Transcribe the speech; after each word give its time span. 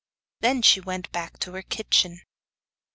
Then 0.39 0.63
she 0.63 0.79
went 0.81 1.11
back 1.11 1.37
to 1.41 1.51
her 1.51 1.61
kitchen. 1.61 2.21